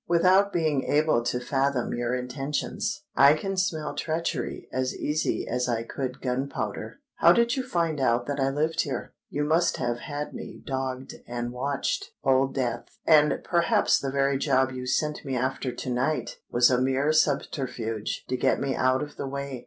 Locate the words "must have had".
9.43-10.33